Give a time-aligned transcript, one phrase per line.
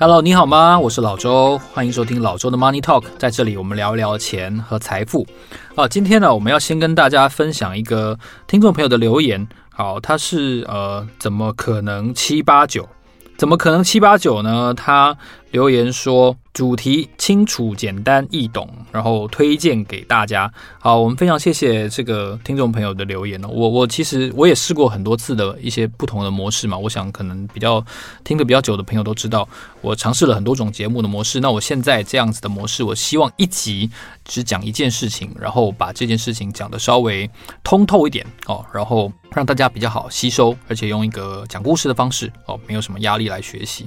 [0.00, 0.78] Hello，你好吗？
[0.78, 3.02] 我是老周，欢迎收听老周的 Money Talk。
[3.18, 5.26] 在这里，我们聊一聊钱和财富。
[5.74, 8.16] 好，今天呢，我们要先跟大家分享一个
[8.46, 9.48] 听众朋友的留言。
[9.70, 12.88] 好，他是呃，怎么可能七八九？
[13.36, 14.72] 怎么可能七八九呢？
[14.72, 15.16] 他
[15.50, 16.36] 留言说。
[16.54, 20.52] 主题清楚、简单、易懂，然后推荐给大家。
[20.80, 23.48] 好，我们非常谢谢这个听众朋友的留言哦。
[23.48, 26.76] 我我其实我也试过很多次的一些不同的模式嘛。
[26.76, 27.84] 我想可能比较
[28.24, 29.48] 听得比较久的朋友都知道，
[29.82, 31.38] 我尝试了很多种节目的模式。
[31.38, 33.88] 那我现在这样子的模式，我希望一集
[34.24, 37.30] 只讲一件事情，然后把这件事情讲得稍微
[37.62, 43.86] 通透一点哦，然后让大家比较好吸收，而且用一个讲故事的方式哦，没有什么压力来学习。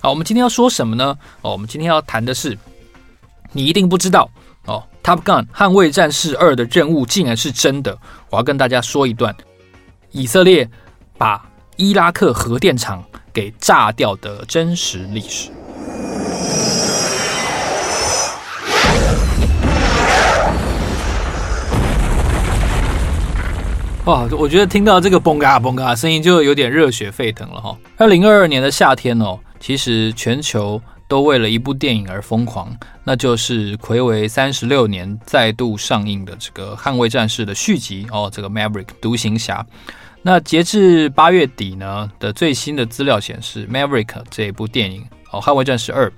[0.00, 1.01] 好，我们今天要说什么呢？
[1.06, 2.02] 哦，我们今天要。
[2.02, 2.58] 谈的是，
[3.52, 4.28] 你一定不知道
[4.66, 7.96] 哦，《Top Gun》捍卫战士二的任务竟然是真的。
[8.28, 9.34] 我要跟大家说一段
[10.10, 10.68] 以色列
[11.16, 11.42] 把
[11.76, 15.50] 伊拉克核电厂给炸掉的真实历史。
[24.04, 27.78] 哇，我觉得听到这个嘣嘎嘣嘎声音就有点热血沸腾了哈。
[27.96, 30.82] 二零二二年的夏天哦，其实全球。
[31.08, 32.74] 都为了一部电影而疯狂，
[33.04, 39.66] 那就是暌违三十六年再度上映的这个《捍卫战士》的续集哦，这个 Maverick 独行侠。
[40.22, 46.08] 那截至八月底呢的最新的资料显示，《Maverick》这一部电影哦，《捍卫战士二》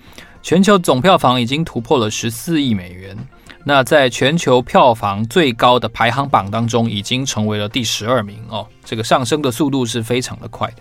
[0.45, 3.17] 全球总票房已经突破了十四亿美元。
[3.65, 10.77] 那在全球票房最高的排行榜当中，已经成为了第十二名哦，这个上升的速度是非常的快的。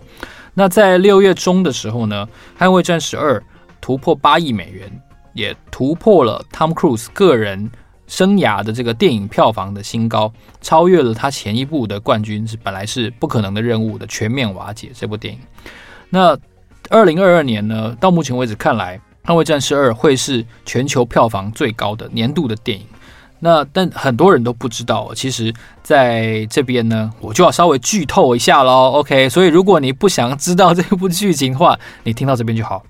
[0.53, 2.27] 那在六月中的时候呢，
[2.61, 3.39] 《捍卫战士二》
[3.81, 5.01] 突破八亿美元，
[5.33, 7.71] 也突破了 Tom Cruise 个人
[8.05, 10.31] 生涯的这个电影票房的新高，
[10.61, 15.39] 超越了他前一部的冠军，是本来是不可能的任务的全面瓦解这部电影。
[16.09, 16.37] 那
[16.89, 22.85] 二零二二年呢，到目前为止看来，《捍卫战士二》会是全球票房最高的年度的电影。
[23.45, 28.91] 那但很多人都不知道，其实在这边呢，我就要稍微剧透一下喽。
[28.93, 32.81] OK，所以如果你不想知道这部剧情的话，你听到这边就好。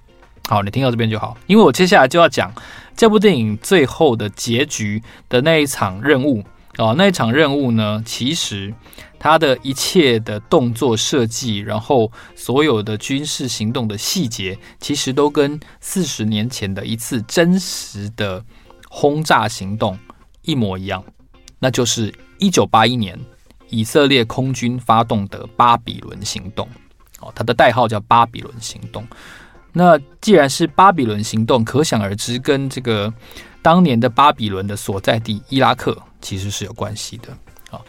[0.47, 2.53] 好，你听到这边就好，因为我接下来就要讲
[2.95, 6.43] 这部电影最后的结局的那一场任务
[6.77, 6.93] 哦。
[6.95, 8.71] 那一场任务呢，其实
[9.17, 18.43] 它的一切的动作设计，然后所有的军事行动的细节，其实都跟四十年前的一次真实的
[18.87, 19.97] 轰炸行动
[20.43, 21.03] 一模一样。
[21.59, 23.19] 那就是一九八一年
[23.69, 26.67] 以色列空军发动的巴比伦行动
[27.19, 29.07] 哦，它的代号叫巴比伦行动。
[29.71, 33.11] 那既然是巴比伦行动，可想而知，跟这个
[33.61, 37.29] 当年的巴比伦的所在地伊拉克其实是有关系的
[37.71, 37.81] 啊。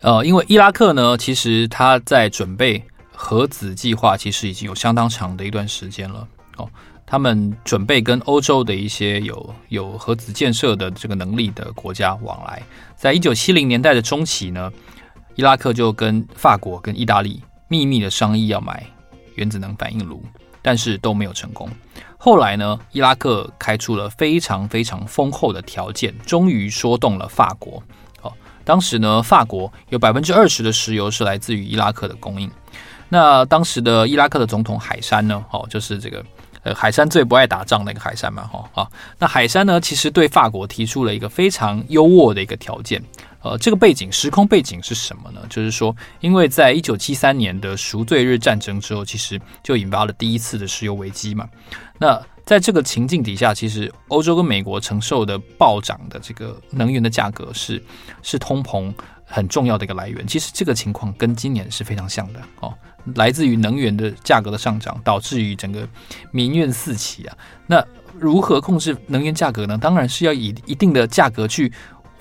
[0.00, 2.82] 呃，因为伊拉克呢，其实他在准备
[3.12, 6.26] 核子计划，其实已经有相当长的一段时间了。
[6.56, 6.70] 哦，
[7.06, 12.62] 他们准备跟欧洲的一些有有核子建设的这个能力的国家往来。
[12.96, 14.72] 在一九七零年代的中期呢，
[15.34, 18.86] 伊拉克就跟法国跟意大利秘密的商议要买
[19.34, 20.22] 原子能反应炉。
[20.64, 21.68] 但是都没有成功。
[22.16, 27.82] 后来呢，伊拉克开出了非常非常丰厚的条件，终于说动了法国。
[28.20, 28.32] 哦，
[28.64, 32.48] 当时呢，法国有百分之二十的石油是来自于伊拉克的供应。
[33.08, 36.24] 那当时的伊拉克的总统海珊呢，哦，就是这个
[36.62, 38.88] 呃，海山最不爱打仗那个海山嘛，哈啊。
[39.18, 43.02] 那海山呢，其实对法国提出了一个非常优渥的一个条件。
[43.42, 45.40] 呃，这个背景时空背景是什么呢？
[45.50, 51.48] 就是说，因为在一九七三年的赎罪日战争之后，其实就引发了第一次的石油危机嘛。
[51.98, 57.82] 那在这个情境底下，其实欧洲跟美国承受的暴涨的这个能源的价格是
[58.22, 58.94] 是通膨
[59.24, 60.24] 很重要的一个来源。
[60.24, 62.72] 其实这个情况跟今年是非常像的哦，
[63.14, 65.88] 来自于能源的价格的上涨，导致于整个
[66.30, 67.36] 民怨四起啊。
[67.66, 67.84] 那
[68.18, 69.78] 如何控制能源价格呢？
[69.78, 71.72] 当然是要以一定的价格去。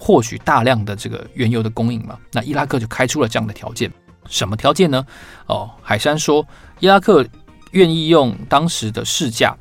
[0.04, 3.88] 获取大量的这个原油的供应嘛，那伊拉克就开出了这样的条件。
[4.28, 5.06] 什么条件呢？
[5.46, 6.44] 哦，海山说，
[6.80, 7.24] 伊拉克
[7.74, 9.56] 愿意用当时的市价，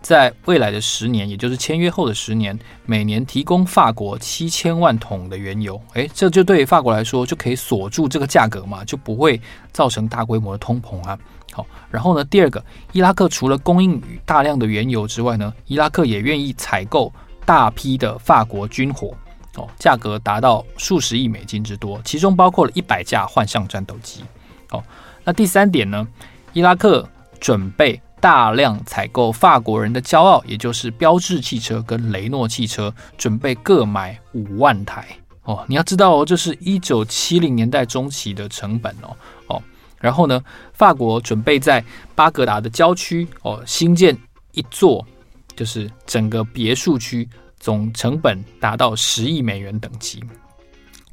[0.00, 5.80] 在未来的十年，也就是签约后的十年，每年提供法国七千万桶的原油。
[5.94, 9.40] 诶，这就对法国来说就可以锁住这个价格嘛，就不会
[9.72, 11.18] 造成大规模的通膨啊。
[11.52, 17.12] 好，然后呢，第二个，伊拉克除了供应大量的原油之外呢，伊拉克也愿意采购
[17.44, 19.14] 大批的法国军火。
[19.56, 24.22] 哦，价格达到数十亿美金之多，其中包括了一百架幻象战斗机。
[24.70, 24.84] 哦，
[25.24, 26.06] 那第三点呢？
[26.52, 27.08] 伊拉克
[27.40, 35.06] 准备大量采购法国人的骄傲，也就是标致汽车跟雷诺汽车，准备各买五万台。
[35.44, 39.16] 哦，你要知道哦，这是一九七零年代中期的成本哦。
[39.46, 39.62] 哦，
[40.00, 40.42] 然后呢，
[40.72, 41.84] 法国准备在
[42.14, 44.16] 巴格达的郊区哦新建
[44.52, 45.06] 一座
[45.54, 47.28] 就是整个别墅区
[47.60, 50.22] 总成本达到十亿美元等级，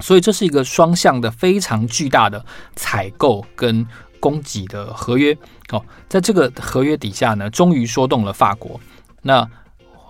[0.00, 3.86] 所以这是一个双向的非常巨大的采购跟
[4.24, 5.36] 供给的合约。
[5.68, 8.80] 哦，在这个合约底下呢，终于说动了法国。
[9.20, 9.46] 那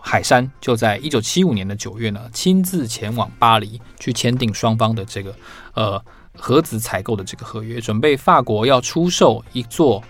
[0.00, 5.34] 海山就在一九七五年的九月呢，亲自前往巴黎去签订双方的这个
[5.74, 6.00] 呃
[6.36, 10.00] 核子采购的这个合约，准备法国要出售一座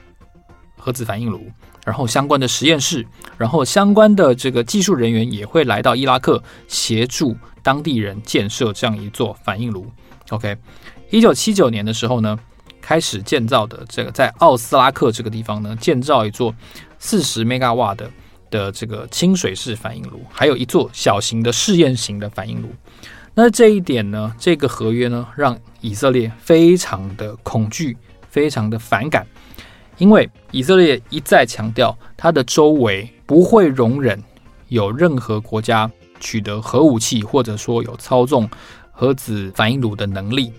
[0.76, 1.50] 核子反应炉，
[1.86, 3.06] 然后相关的实验室，
[3.38, 9.86] 然后相关的这个技术人员也会来到伊拉克协助当地人建设这样一座反应炉。
[10.30, 10.56] OK，
[11.10, 12.38] 一九七九年的时候呢，
[12.84, 16.54] 开始建造的这个在奥斯拉克这个地方呢，建造一座
[16.98, 18.10] 四十 mega 瓦的。
[18.50, 22.68] 的这个清水式反应炉，还有一座小型的试验型的反应炉。
[23.34, 27.96] 那这一点呢，这个合约呢，让以色列非常的恐惧，
[28.30, 29.26] 非常的反感，
[29.98, 34.22] 因为以色列一再强调，它的周围不会容忍
[34.68, 35.90] 有任何国家
[36.20, 38.48] 取得核武器，或者说有操纵
[38.92, 40.52] 核子反应炉的能力。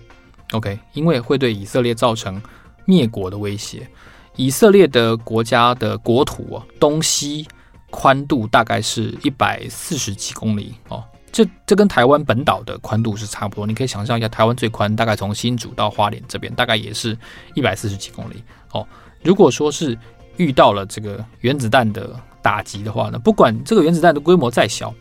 [0.52, 2.40] OK，因为会对以色列造成
[2.84, 3.88] 灭国的威胁。
[4.36, 7.46] 以色列的国家的国土啊，东西。
[7.88, 13.64] 宽度大概是一百四十几公里哦，这这跟台湾本岛的宽度是差不多。
[13.64, 17.16] 你可以想象一下，台湾最宽大概从新竹到花莲这边，大概也是
[17.54, 18.86] 一百四十几公里哦。
[19.22, 19.96] 如果说是
[20.36, 24.92] 遇到了这个原子弹的打击的话呢，不管这个原子弹的规模再小，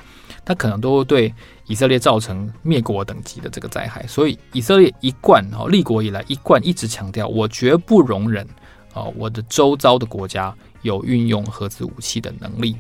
[0.46, 1.34] 它可能都会对
[1.68, 4.06] 以色列造成灭国等级的这个灾害。
[4.08, 8.48] 所以以色列一贯哦，立国以来一贯一直强调，我绝不容忍
[8.94, 10.56] 哦，我的周遭的国家。
[10.82, 12.78] 有运用核子武器的能力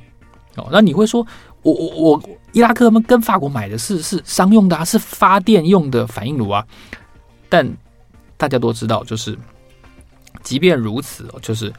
[0.58, 1.26] 哦，那你会说，
[1.64, 6.64] 我我我伊拉克他们跟法国买的是是商用的啊，是发电用的反应炉啊。
[7.50, 7.68] 但
[8.38, 9.36] 大家都知道，就是
[10.44, 11.74] 即便如此，就是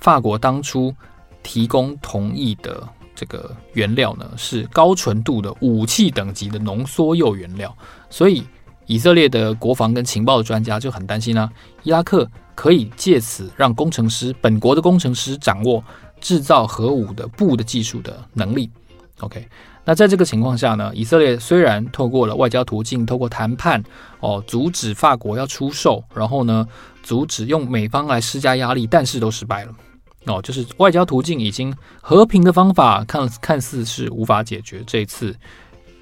[0.00, 0.94] 法国当初
[1.42, 7.76] 提供同意的这个原料呢，是高纯度的武器等级的浓缩铀原料，
[8.08, 8.44] 所以
[8.86, 11.50] 以色列的国防跟情报的专家就很担心啊，
[11.82, 12.30] 伊拉克。
[12.58, 15.80] 可以借此让工程师，本国的工程师掌握
[16.20, 18.68] 制造核武的布的技术的能力。
[19.20, 19.46] OK，
[19.84, 23.80] 那在这个情况下呢，以色列虽然透过了外交途径，透过谈判
[24.18, 26.66] 哦，阻止法国要出售，然后呢，
[27.04, 29.72] 阻止用美方来施加压力，但是都失败了。
[30.26, 35.34] 哦，就是外交途径已经和平的方法看看似是无法解决这次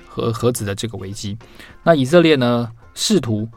[0.09, 1.37] 核核子的这个危机。
[1.83, 3.49] 那以色列呢，试图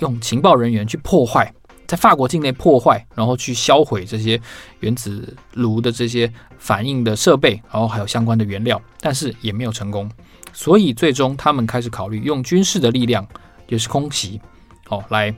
[0.00, 1.52] 用情报人员去破坏。
[1.84, 4.40] 在法国境内破坏，然后去销毁这些
[4.80, 10.10] 原子炉的这些反应的设备，然后还有相关的原料，但是也没有成功。
[10.54, 13.26] 所以最终他们开始考虑用军事的力量，
[13.66, 14.40] 就是空袭，
[14.88, 15.34] 哦，来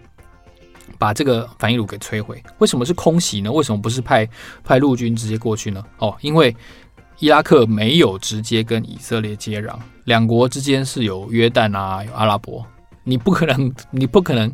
[1.05, 2.43] 把这个反应炉给摧毁。
[2.61, 3.53] 为什么是空袭呢？
[3.53, 4.27] 为什么不是派
[4.65, 5.85] 派陆军直接过去呢？
[5.99, 6.57] 哦，因为
[7.19, 9.75] 伊拉克没有直接跟以色列接壤，
[10.05, 12.65] 两国之间是有约旦啊，有阿拉伯，
[13.03, 14.51] 你不可能，你不可能。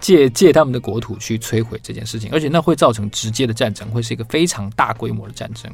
[0.00, 5.70] 借借他们的国土去摧毁这件事情，而且那会造成直接的战争，会是一个非常大规模的战争。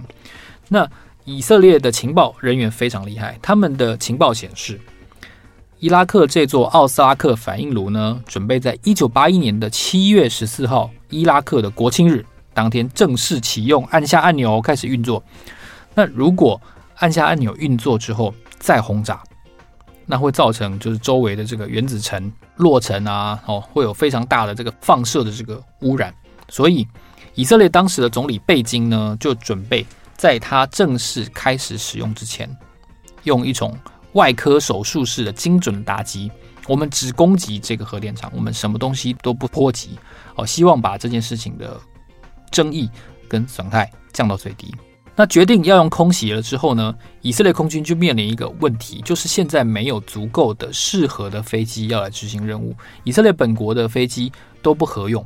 [0.69, 0.85] 那
[1.25, 4.81] 以色列的情报人员非常厉害，他们的情报显示，
[5.87, 15.23] 伊拉克这座奥斯拉克反应炉呢，准备在一九八一年的七月十四号，伊拉克的国庆日当天正式启用，按下按钮开始运作。
[15.95, 16.61] 那如果
[16.97, 19.23] 按下按钮运作之后再轰炸，
[20.07, 26.13] 那会造成就是周围的这个原子层落尘啊，哦，会有非常大的这个放射的这个污染。
[26.49, 26.85] 所以
[27.37, 32.51] 以色列当时的总理贝金呢，就准备在他正式开始使用之前，
[33.23, 33.73] 用一种
[34.17, 36.31] 外科手术式的精准打击，
[36.67, 39.91] 我们只攻击这个核电厂，我们什么东西都不波及，
[40.37, 41.79] 哦，希望把这件事情的
[42.51, 42.89] 争议
[43.29, 44.75] 跟损害降到最低。
[45.15, 52.75] 那决定要用空袭了之后呢，以色列空军就面临一个问题，就是现在没有足够的适合的飞机要来执行任务。
[53.05, 54.33] 以色列本国的飞机
[54.63, 55.25] 都不合用。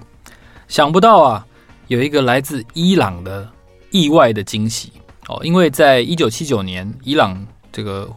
[0.68, 1.46] 想不到啊，
[1.86, 3.48] 有一个来自伊朗的
[3.90, 4.92] 意外的惊喜
[5.28, 8.08] 哦，因为在一九七九年伊朗这个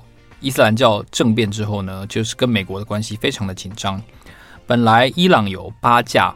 [0.44, 4.00] 伊斯兰教政变之后呢，就是跟美国的关系非常的紧张。
[4.68, 6.36] 本来伊朗有八架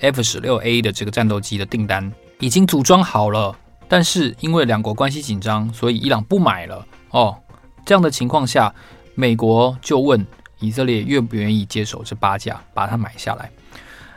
[0.00, 3.56] F 十六 A 的这个战斗机的订单已经组装好了。
[3.88, 7.36] 但是因为两国关系紧张，所以伊朗不买了哦。
[7.84, 8.74] 这样的情况下，
[9.14, 10.26] 美国就问
[10.58, 13.48] 以色列愿不愿意接手这八架，把它买下来。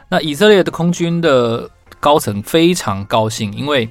[0.08, 1.70] 那以色列的空军的
[2.00, 3.88] 高层非常高兴，因为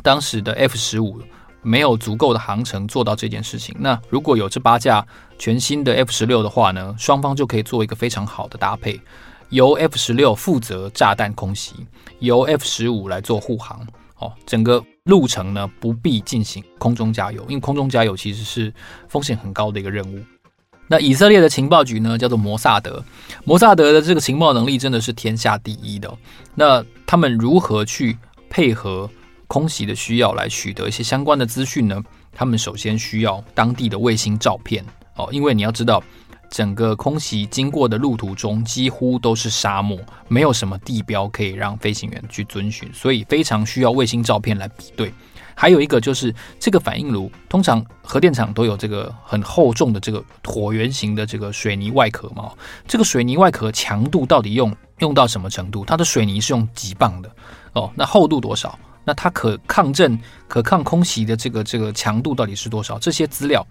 [0.00, 1.20] 当时的 F 十五
[1.68, 3.76] 没有足够的航程做到这件事情。
[3.78, 5.06] 那如果有这八架
[5.38, 8.98] 全新的 F 十六的话呢，双方就可以做一个非常好的搭配，
[9.50, 11.74] 由 F 十六负责炸弹空袭，
[12.20, 13.86] 由 F 十五来做护航。
[14.20, 18.72] 哦，整个路程呢不必进行空中加油，因为空中加油其实是
[19.08, 20.18] 风险很高的一个任务。
[20.88, 23.04] 那以色列的情报局呢，叫做摩萨德，
[23.44, 26.12] 摩萨德的这个情报能力真的是天下第一的。
[26.54, 28.16] 那他们如何去
[28.50, 29.08] 配合
[29.48, 32.00] 空袭的需要来取得一些相关的资讯呢？
[32.32, 34.84] 他们首先需要当地的卫星照片
[35.16, 36.00] 哦，因为你要知道，
[36.50, 45.12] 整个空袭经过的路途中几乎都是沙漠，没有什么地标可以让飞行员去遵循，所以非常需要卫星照片来比对。
[45.56, 52.52] 还有一个就是这个反应炉，通常核电厂都有这个很厚重的这个椭圆形的这个水泥外壳嘛。
[52.86, 55.84] 这个水泥外壳强度到底用用到什么程度？
[55.84, 57.28] 它的水泥是用几磅的
[57.72, 57.90] 哦？
[57.96, 58.78] 那厚度多少？
[59.08, 62.98] 那它可抗震、可抗空袭的这个这个强度到底是多少？
[62.98, 63.66] 这些资料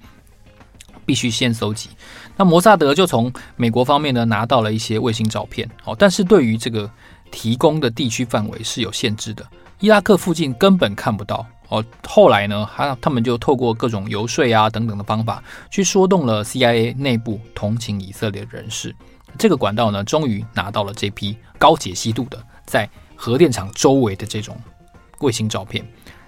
[1.05, 1.91] 必须先搜集。
[2.35, 6.89] 那摩萨德就从美国方面呢拿到了一些卫星照片哦，但是对于这个
[7.29, 9.45] 提供的地区范围是有限制的，
[9.79, 11.45] 伊拉克附近根本看不到。
[11.69, 18.95] 哦，后来呢，他他们就透过各种游说啊等等的方法，去说动了 CIA 内部同情以色列人士。
[19.37, 24.57] 这个管道呢，终于拿到了这批高解析度的在核电厂周围的这种
[25.21, 25.85] 卫星照片。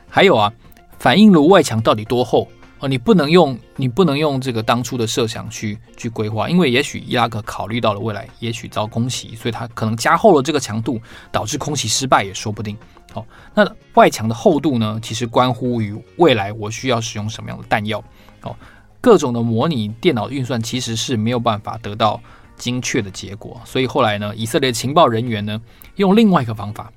[0.10, 0.52] 还有啊，
[0.98, 2.48] 反应炉外墙到底多厚？
[2.80, 10.98] 哦，你不能用你不能用这个当初的设想去去规划，因为也许伊拉克考虑到了未来，也许遭空袭，所以它可能加厚了这个强度，
[11.30, 12.78] 导致空袭失败也说不定。
[13.12, 14.98] 好，那外墙的厚度呢？
[15.04, 18.02] 其实关乎于未来我需要使用什么样的弹药。
[18.44, 18.56] 哦，
[19.02, 22.22] 各种的模拟电脑运算其实是没有办法得到
[22.56, 23.60] 精确的结果。
[23.66, 25.62] 所以后来呢，以色列情报人员呢
[25.98, 26.90] 用另外一个方法，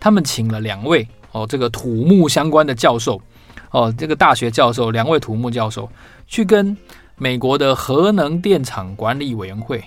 [0.00, 3.20] 他们请了两位哦，这个土木相关的教授
[3.70, 5.86] 哦，这个大学教授，两位土木教授
[6.26, 6.74] 去跟
[7.16, 9.84] 美国的核能电厂管理委员会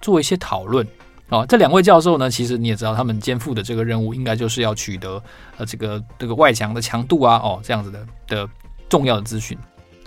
[0.00, 0.86] 做一些讨论。
[1.30, 5.20] 哦，这两位教授呢，其实你也知道，他们肩负的这个任务，应该就是要取得
[5.56, 8.48] 呃这个这个外墙的强度啊，哦这样子的的
[8.88, 9.58] 重要的资讯。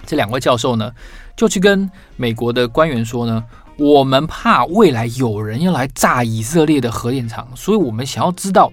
[0.05, 0.89] 这两位教授呢，
[1.35, 3.43] 就去跟美国的官员说呢，
[3.77, 8.71] 我们怕未来有人要来炸以色列的核电厂，所以我们想要知道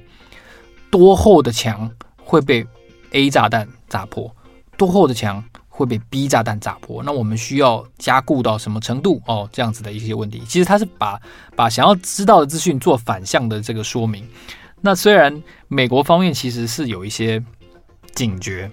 [0.95, 1.91] 多厚的墙
[2.23, 2.65] 会被
[3.11, 4.33] A 炸弹炸破，
[4.77, 5.43] 多厚的墙。
[5.77, 9.21] 会被 B 炸弹炸破，那我们需要加固到什么程度？
[9.27, 11.21] 哦，这样子的一些问题，其实他是把
[11.57, 14.25] 把想要知道的资讯做反向的这个说明。
[14.81, 17.43] 那虽然美国方面其实是有一些
[18.15, 18.71] 警觉，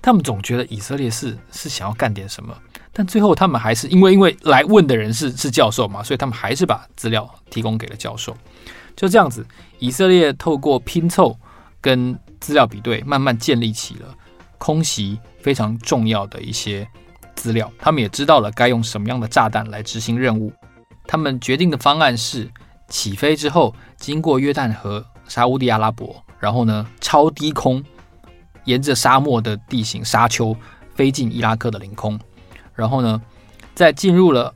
[0.00, 2.56] 他们总觉得以色列是是想要干点什么，
[2.92, 8.32] 但最后他们还是因为因为来问的人是是教授嘛，所以他们还是把资料提供给了教授。
[8.94, 9.44] 就这样子，
[9.80, 11.36] 以色列透过拼凑
[11.84, 14.14] 跟资料比对，慢慢建立起了。
[14.56, 16.88] 空袭非常重要的一些
[17.34, 20.50] 资料，他们也知道了该用什么样的炸弹来执行任务。
[21.06, 22.50] 他们决定的方案是
[22.88, 27.84] 起飞之后，经过约旦河、沙乌地阿拉伯，然后呢超低空，
[28.64, 30.56] 沿着沙漠的地形沙丘
[30.94, 32.18] 飞进伊拉克的领空，
[32.74, 33.20] 然后呢
[33.74, 34.54] 在进入了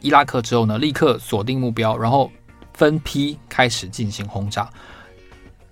[0.00, 2.32] 伊拉克之后呢，立刻锁定目标，然后
[2.72, 4.70] 分批开始进行轰炸。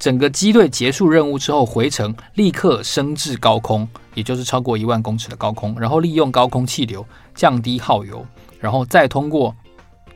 [0.00, 8.26] 整个机队结束任务之后回程，立刻升至高空，也就是超过一万公尺的高空，然后利用高空气流降低耗油，
[8.58, 9.54] 然后再通过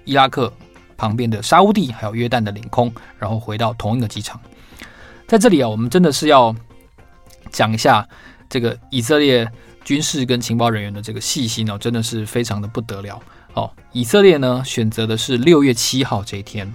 [0.06, 0.50] 伊拉克
[0.96, 4.40] 旁边的沙乌地还有约旦的领空，然后回到同一个机场。
[5.28, 6.56] 在这里啊，我们真的是要
[7.50, 8.08] 讲一下
[8.48, 9.46] 这个以色列
[9.84, 13.20] 军事跟情报人员的这个细心哦，真的是非常的不得了
[13.52, 13.70] 哦。
[13.92, 16.74] 以色列呢选择的是六月七号这一天。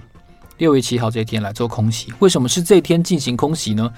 [0.60, 3.90] 六月七号这一天来做空袭，为什么是这一天进行空袭呢？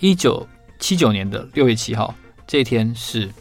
[0.00, 0.46] 一九
[0.78, 2.14] 七九年的六月七号
[2.46, 3.32] 这一天是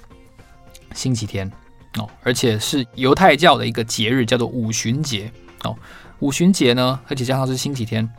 [0.93, 1.51] 星期天
[1.97, 5.29] 哦，而且是犹太教的一个节日，叫做五旬节
[5.65, 5.75] 哦。
[6.19, 8.09] 五旬节呢，而且加上是星期天，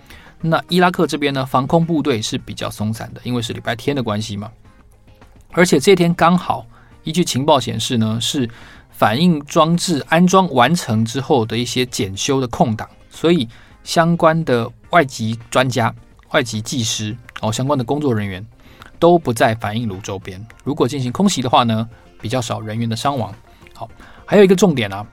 [0.42, 4.52] 那伊拉克这边呢，防空部队是比较松散的，因为是礼拜天的关系嘛。
[5.52, 6.66] 而且这天刚好，
[7.02, 8.46] 依据情报显示呢，是
[8.90, 13.48] 反应装置安装完成之后的一些检修的空档，所以。
[13.84, 15.94] 相关的外籍专家、
[16.32, 18.44] 外籍技师哦，相关的工作人员
[18.98, 20.44] 都不在反应炉周边。
[20.64, 21.88] 如果进行空袭的话呢，
[22.20, 23.32] 比较少人员的伤亡。
[23.74, 23.88] 好，
[24.24, 25.06] 还有一个重点啊，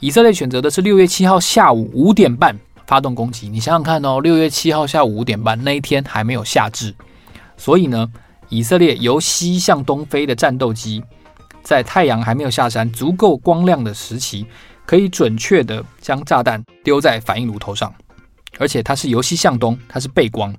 [0.00, 3.48] 以色列选择的是六月七号下午五点半发动攻击。
[3.48, 6.94] 你想想看哦，六月七号下午五点半那一天还没有夏至，
[7.56, 8.10] 所以呢，
[8.48, 11.04] 以色列由西向东飞的战斗机，
[11.62, 14.46] 在太阳还没有下山、足够光亮的时期，
[14.84, 17.94] 可以准确地将炸弹丢在反应炉头上。
[18.56, 20.54] 而且它是由西向东，它是背光，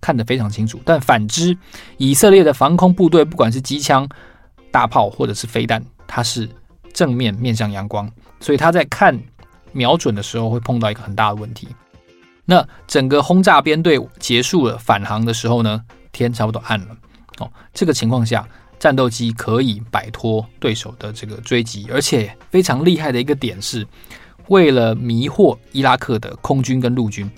[0.00, 0.80] 看得非常清楚。
[0.84, 1.56] 但反之，
[1.96, 4.08] 以色列的防空部队，不管是机枪、
[4.70, 6.48] 大炮或者是飞弹，它是
[6.92, 9.18] 正面面向阳光，所以他在看
[9.72, 11.68] 瞄准的时候会碰到一个很大的问题。
[12.44, 16.96] 那整个轰炸编队结束了返航的时候呢，天差不多暗了。
[17.38, 18.46] 哦，这个情况下，
[18.78, 23.86] 战斗机可以摆脱对手的这个追击，而且非常厉害的一个点是，
[24.52, 27.28] 为了迷惑伊拉克的空军跟陆军，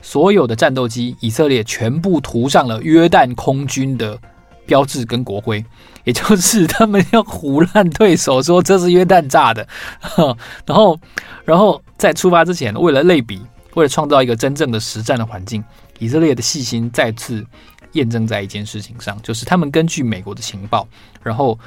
[0.00, 4.18] 所有的战斗机以色列全部涂上了约旦空军的
[4.64, 5.62] 标志跟国徽，
[6.04, 9.68] 也就是他们要胡乱对手，说这是约旦炸的。
[10.64, 10.98] 然后，
[11.44, 13.42] 然后在出发之前，为了类比，
[13.74, 15.62] 为了创造一个真正的实战的环境，
[15.98, 17.44] 以色列的细心再次。
[17.92, 20.88] 验证在一件事情上，就是他们根据美国的情报，
[21.22, 21.58] 然后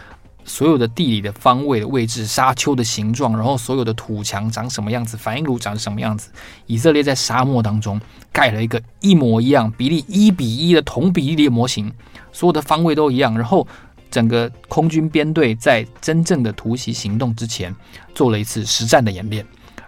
[0.45, 6.29] 所有的地理的方位的位置、沙丘的形状，然后所有的土墙长什么样子、反应炉长什么样子，
[6.67, 7.99] 以色列在沙漠当中
[8.31, 11.91] 盖了一个一模一样、比例一比一的同比例的模型，
[12.31, 13.35] 所有的方位都一样。
[13.35, 13.67] 然后
[14.09, 17.75] 整个空军编队在真正的突袭行动之前
[18.13, 19.45] 做了一次实战的演练，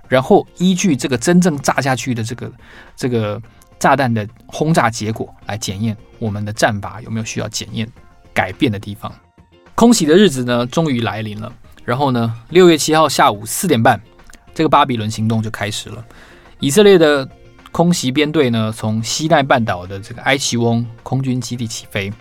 [0.08, 2.52] 然后依据这个真正炸下去的这个
[2.96, 3.42] 这个。
[3.80, 7.88] 炸弹的轰炸结果来检验我们的战法有没有需要检验
[8.34, 9.14] 改变的地方。
[9.78, 11.54] 空袭的日子呢，终于来临了。
[11.86, 14.02] 然后呢，六月七号下午四点半，
[14.52, 16.04] 这个巴比伦行动就开始了。
[16.60, 17.30] 以色列的
[17.72, 22.12] 空袭编队呢，从西奈半岛的这个埃奇翁空军基地起飞。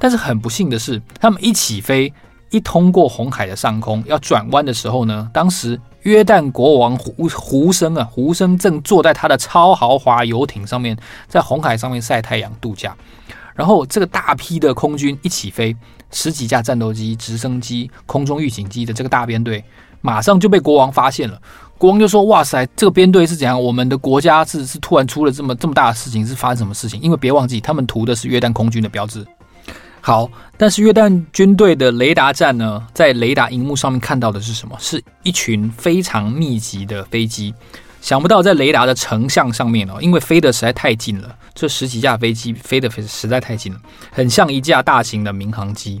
[0.00, 2.12] 但是很不幸的是，他们一起飞，
[2.50, 5.80] 一通过红海的上空，要转弯的时候呢，当时。
[6.02, 10.96] 约旦国王胡胡生啊，胡生正坐在他的超豪华游艇上面，
[11.26, 12.96] 在红海上面晒太阳度假。
[13.56, 15.74] 然后这个大批的空军一起飞，
[16.10, 19.64] 十几架战斗机、直升机、空中预警机的这个大编队，
[20.00, 21.40] 马上就被国王发现了。
[21.78, 23.62] 国王就说：“哇塞，这个编队是怎样？
[23.62, 26.98] 我们的国家是是突然出了这么这么大的事情，是发生什么事情？
[27.00, 29.26] 因为别忘记，他们涂的是约旦空军的标志。”
[30.00, 34.76] 好，但是约旦军队的雷达站呢，在雷达荧幕上面看到的是什么？
[34.78, 37.52] 是一群非常密集的飞机。
[38.00, 43.80] 想不到在雷达的成像上面哦，因为飞得实在太近了，这十几架飞机飞得实在太近了，
[44.12, 46.00] 很像一架大型的民航机。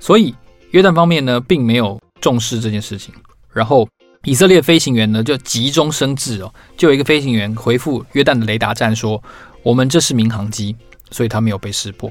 [0.00, 0.34] 所以
[0.72, 3.14] 约旦方面呢，并没有重视这件事情。
[3.52, 3.88] 然后
[4.24, 9.22] 以色列飞行员呢，就急中生智哦，就有一个飞行员回复约旦的雷达站说
[9.62, 10.74] ：“我们这是民航机，
[11.10, 12.10] 所以他没有被识破。”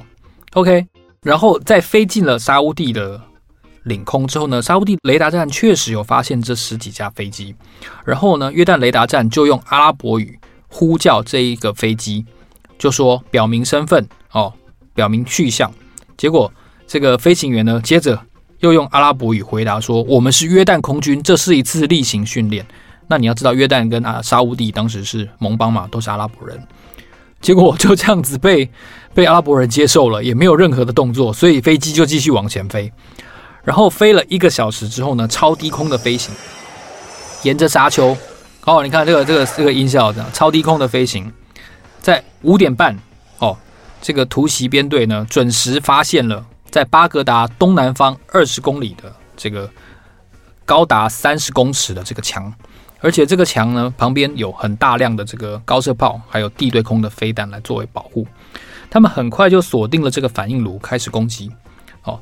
[0.53, 0.87] OK。
[1.21, 3.21] 然后在飞进了沙乌地的
[3.83, 7.53] 领空之后呢，沙乌地雷达站确实有发现这十几架飞机。
[8.05, 10.39] 然后呢，约旦雷达站就用阿拉伯语
[10.69, 12.25] 呼叫这一个飞机，
[12.79, 14.51] 就说表明身份哦，
[14.95, 15.71] 表明去向。
[16.17, 16.51] 结果
[16.87, 18.19] 这个飞行员呢，接着
[18.61, 22.65] 又用阿拉伯语回答说：“我们是约旦空军，这是一次例行训练。”
[23.07, 26.59] 那你要知道，约旦跟啊沙乌地当时是盟邦嘛，都是阿拉伯人。
[27.41, 28.69] 结果就这样子被
[29.13, 32.91] 被阿拉伯人接受了，也没有任何的动作，所以飞机就继续往前飞。
[33.63, 36.33] 然后飞了一个小时之后呢，超低空的飞行，
[37.43, 38.15] 沿着沙丘，
[38.65, 41.31] 哦，你看这个这个这个音效，这样超低空的飞行，
[42.41, 42.97] 五点半，
[43.39, 43.57] 哦，
[44.01, 49.69] 这个突袭编队呢准时发现了在巴格达东南方二十公里的这个
[50.65, 52.53] 高达三十公尺的这个墙。
[53.01, 58.27] 而且这个墙呢，旁边有很大量的这个高射炮，还有地对空的飞弹来作为保护。
[58.89, 61.49] 他们很快就锁定了这个反应炉，开始攻击。
[62.03, 62.19] 哦，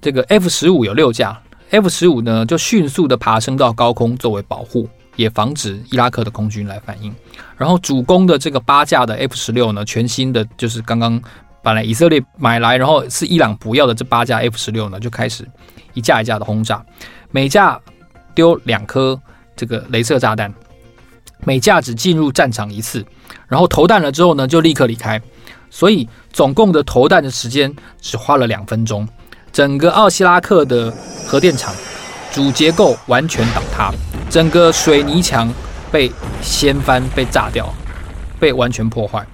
[0.00, 7.14] 这个 F 十五有六架，F 十五呢就迅速的爬升到高空作为保护，也防止伊拉克的空军来反应。
[7.56, 11.20] 然后主攻的这个八架的 F 十六呢，全新的就是刚刚
[11.62, 15.48] 本来以色列买来，然后是伊朗不要的这八架 F 十六呢，就开始
[15.92, 16.84] 一架一架的轰炸，
[17.30, 17.80] 每架
[18.34, 19.20] 丢两颗。
[19.56, 20.52] 这个镭射炸弹，
[21.44, 23.06] 每架只进入战场一次，
[23.46, 25.22] 然后投弹了之后呢，就立刻离开，
[25.70, 29.08] 所以总共的投弹的时间只花了两分钟。
[29.52, 30.92] 整个奥西拉克的
[31.24, 31.72] 核电厂
[32.34, 33.94] 主结构完全倒塌，
[34.28, 35.48] 整个水泥墙
[35.92, 36.10] 被
[36.42, 37.72] 掀翻、被炸掉、
[38.40, 39.24] 被完全破坏。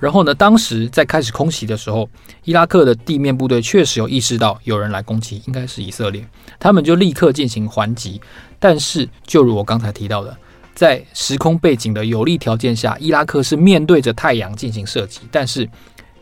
[0.00, 2.08] 然后呢，当时在开始空袭的时候，
[2.44, 6.26] 伊拉克的地面部队确实有意识到有人来攻击，应该是以色列，
[6.58, 8.18] 他们就立刻进行还击。
[8.58, 10.34] 但是，就如我刚才提到的，
[10.74, 15.68] 在时空背景的有利条件下，伊拉克是面对着太阳进行射击，但是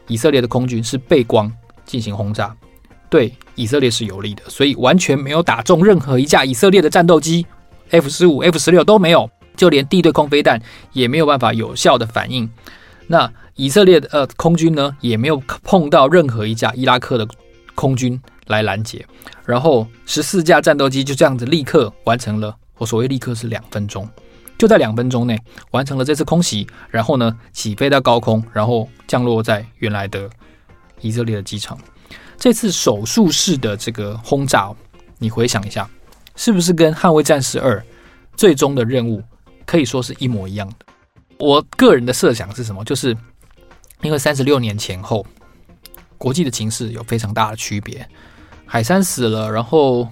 [0.08, 1.48] 以色列的空军是背光
[1.86, 2.52] 进行轰炸，
[3.08, 7.46] 对以色列是有利的，所以完全没有打中任何一架以色列的战斗机
[7.90, 10.60] ，F 十五、F 十六都没有，就连地对空飞弹
[10.92, 12.50] 也没有办法有效的反应。
[13.06, 17.26] 那以色列的呃空军呢，也没有碰到任何一架伊拉克的
[17.74, 18.20] 空军。
[18.48, 19.02] 来拦截，
[19.46, 22.54] 然后十四架战斗机就这样子立刻完成了。
[22.76, 24.06] 我所谓立刻是两分钟，
[24.58, 25.40] 就在两分钟内
[25.70, 26.66] 完成了这次空袭。
[26.90, 30.28] 然后呢，起飞到高空，然后降落在原来的
[31.00, 31.78] 以色列的机场。
[32.44, 34.70] 这次手术式的这个轰炸，
[35.16, 35.88] 你回想一下，
[36.36, 37.80] 是不是跟《捍卫战士二》
[38.36, 39.22] 最终的任务
[39.64, 40.84] 可以说是一模一样的？
[41.38, 42.84] 我个人的设想是什么？
[42.84, 43.16] 就是
[44.02, 45.24] 因为三十六年前后。
[46.18, 48.06] 国际的情势有非常大的区别。
[48.66, 50.06] 海山死了，然后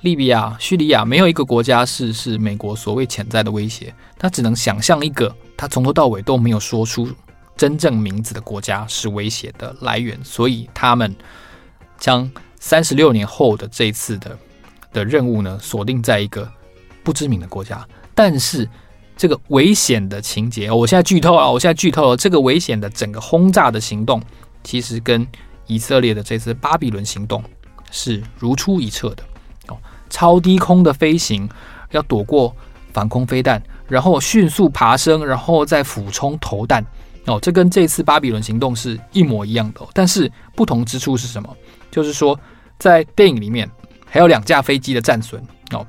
[0.00, 7.08] 利比亚、叙利亚没有一个国家是是美国所谓潜在的威胁，他只能想象一个他从头到尾都没有说出
[7.56, 11.14] 真正名字的国家是威胁的来源，所以他们
[11.98, 14.38] 将三十六年后的这一次的
[14.92, 16.50] 的任务呢锁定在一个
[17.02, 18.68] 不知名的国家，但是。
[19.18, 21.50] 这个危险的情节，我现在剧透了！
[21.50, 24.20] 我现在剧透了这个危险的整个轰炸的行动，
[24.62, 25.26] 其实跟
[25.66, 27.42] 以色列的这次巴比伦行动
[27.90, 29.22] 是如出一辙的
[29.68, 29.78] 哦。
[30.10, 31.48] 超低空的飞行，
[31.92, 32.54] 要躲过
[32.92, 36.84] 反空飞弹，然后迅速爬升，然后再俯冲投弹
[37.24, 37.38] 哦。
[37.40, 39.80] 这跟这次巴比伦行动是一模一样的。
[39.94, 41.56] 但是不同之处是什么？
[41.96, 42.38] 就是说，
[42.78, 43.66] 在电影里面
[44.04, 45.86] 还有两架飞机的战损哦。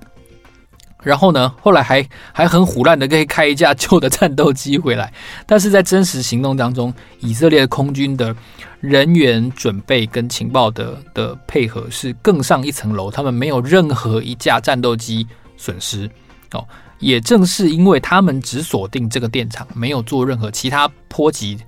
[1.04, 5.12] 然后呢，后来还还很唬烂的可以开一架旧的战斗机回来，
[5.46, 8.34] 但是在真实行动当中，以色列空军的
[8.80, 16.10] 人员准备跟情报的的配合是更上一层楼，他们没有任何一架战斗机损失
[16.54, 16.65] 哦。
[17.00, 21.60] 也正是因为他们只锁定这个电厂，没有做任何其他波及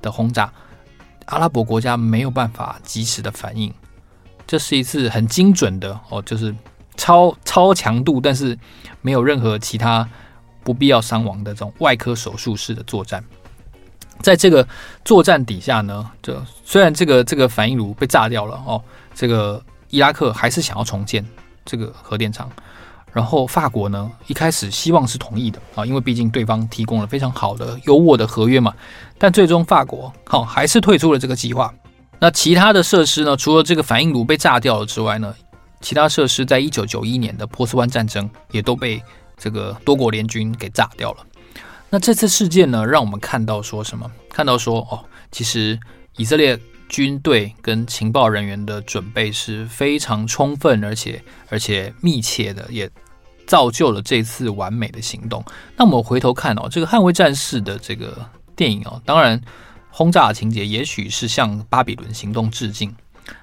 [0.00, 0.50] 的轰炸，
[1.26, 3.72] 阿拉伯国家没有办法及时的反应，
[4.48, 6.52] 这是一次很精准的哦，就是。
[7.00, 8.58] 超超强度，但是
[9.02, 10.06] 没有任何其他
[10.64, 13.22] 不必要伤亡的这种外科手术式的作战，
[14.20, 14.66] 在这个
[15.04, 18.82] 作战底下呢，这虽然这个这个反应炉被炸掉了哦，
[19.14, 21.24] 这个伊拉克还是想要重建
[21.64, 22.50] 这个核电厂，
[23.12, 28.74] 然后法国呢一开始希望是同意的啊，因为毕竟对方提供了非常好的优渥的合约嘛，
[29.18, 31.72] 但最终法国好还是退出了这个计划。
[32.20, 35.34] 那其他的设施呢，除了这个反应炉被炸掉了之外呢，
[35.80, 39.02] 其他设施在一九九一年的波斯湾战争也都被
[39.36, 41.24] 这个多国联军给炸掉了。
[41.90, 44.10] 那这次事件呢，让我们看到说什么？
[44.28, 44.98] 看到说哦，
[45.30, 45.78] 其实
[46.16, 52.90] 以色列军队跟情报人员的准备是非常充分，而且而且密切的，也
[53.46, 55.42] 造就了这次完美的行动。
[55.76, 58.18] 那我们回头看哦，这个《捍卫战士》的这个
[58.54, 59.40] 电影哦，当然
[59.98, 62.94] 轰炸的情节也许是向巴比伦行动致敬，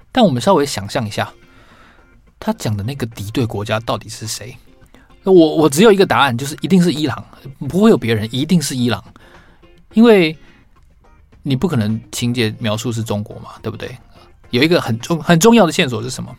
[0.09, 1.29] 但我们稍微想象一下。
[2.39, 4.55] 他讲的那个敌对国家到底是谁？
[5.25, 7.25] 我我只有一个答案，就是一定是伊朗，
[7.67, 9.03] 不会有别人，一定是伊朗，
[9.91, 10.33] 因为
[11.43, 13.93] 你不可能情节描述是中国嘛，对不对？
[14.51, 16.33] 有一个很重很重要的线索是什么？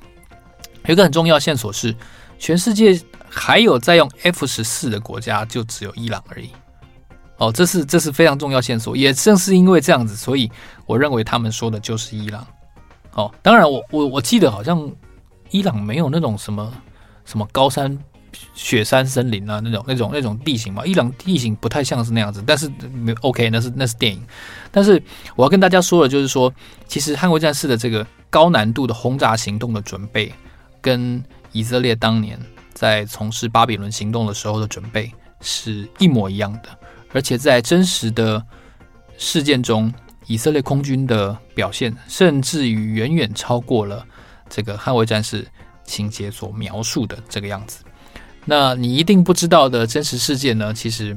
[0.86, 1.94] 有一个很重要的线索是，
[2.38, 2.98] 全世界
[3.28, 6.52] 还有在用 F 十四的国家就只有伊朗而已。
[7.38, 10.50] 哦，这是这是非常重要线索，也正是因为这样子，所以
[10.86, 12.46] 我认为他们说的就是伊朗。
[13.12, 14.90] 哦，当然我我我记得好像。
[15.50, 16.74] 伊朗没有那种什么
[17.24, 17.96] 什么高山
[18.52, 20.84] 雪山森林啊，那种那种那种地形嘛。
[20.84, 22.68] 伊朗地形不太像是那样子，但是
[23.20, 24.20] OK，那是那是电影。
[24.72, 25.00] 但是
[25.36, 26.52] 我要跟大家说的，就是说，
[26.88, 30.34] 其实捍卫战士的这个高难度的轰炸行动的准备，
[30.80, 31.22] 跟
[31.52, 32.36] 以色列当年
[32.74, 35.08] 在从事巴比伦行动的时候的准备
[35.40, 36.68] 是一模一样的。
[37.16, 38.44] 而且在真实的
[39.16, 39.90] 事件中，
[40.26, 44.06] 以色列空军的表现，甚至于远远超过了。
[44.50, 45.48] 这个捍卫战士
[45.82, 47.82] 情节所描述的这个样子，
[48.44, 50.74] 那你一定不知道的真实事件呢？
[50.74, 51.16] 其实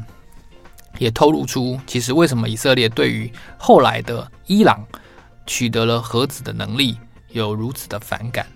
[1.00, 4.82] 也透露出，其实为什么以色列对于后来的伊朗
[5.46, 6.98] 取得了核子的能力
[7.34, 8.48] 有如此的反感？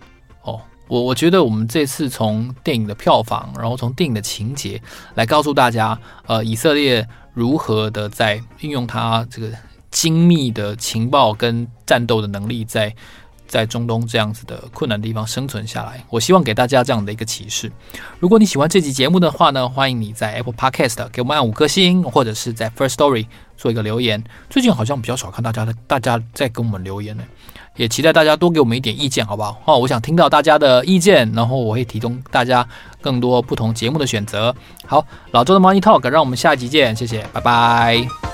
[0.43, 4.81] 哦，我我觉得我们这次从电影的票房，然后从电影的情节
[5.15, 9.49] 来告诉大家，呃，以色列如何的在运用它这个
[9.91, 12.95] 精密的情报跟战斗的能力在。
[13.45, 17.71] 在中东这样子的困难的地方生存下来，我希望给大家这样的一个启示。
[18.19, 24.23] 如果你喜欢这期节目的话呢，欢迎你在 Apple Podcast 给我们按五颗星，或者是在 First Story 做一个留言。
[24.49, 27.23] 最近好像比较少看大家的，大家在跟我们留言呢，
[27.75, 29.61] 也期待大家多给我们一点意见，好不好？
[29.65, 32.67] 哦，我想听到大家的意见，然后我会提供大家
[33.01, 34.55] 更多不同节目的选择。
[34.85, 38.32] 好，老周的 Money Talk，让我们下一集见，谢谢，拜拜。